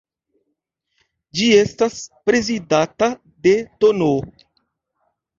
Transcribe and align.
Ĝi 1.39 1.49
estas 1.57 1.97
prezidata 2.29 3.09
de 3.49 3.53
tn. 3.85 4.09